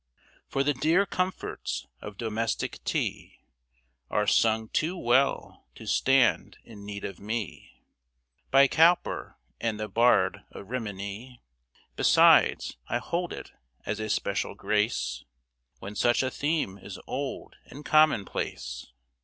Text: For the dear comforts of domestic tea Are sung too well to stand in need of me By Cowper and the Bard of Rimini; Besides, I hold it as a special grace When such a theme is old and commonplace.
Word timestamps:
For 0.49 0.63
the 0.63 0.73
dear 0.73 1.05
comforts 1.05 1.85
of 2.01 2.17
domestic 2.17 2.83
tea 2.83 3.41
Are 4.09 4.25
sung 4.25 4.69
too 4.69 4.97
well 4.97 5.67
to 5.75 5.85
stand 5.85 6.57
in 6.63 6.83
need 6.83 7.05
of 7.05 7.19
me 7.19 7.83
By 8.49 8.67
Cowper 8.67 9.37
and 9.59 9.79
the 9.79 9.87
Bard 9.87 10.43
of 10.49 10.71
Rimini; 10.71 11.39
Besides, 11.95 12.77
I 12.87 12.97
hold 12.97 13.31
it 13.31 13.51
as 13.85 13.99
a 13.99 14.09
special 14.09 14.55
grace 14.55 15.23
When 15.77 15.93
such 15.93 16.23
a 16.23 16.31
theme 16.31 16.79
is 16.79 16.97
old 17.05 17.57
and 17.67 17.85
commonplace. 17.85 18.87